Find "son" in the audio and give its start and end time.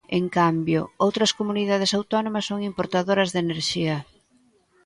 2.49-2.59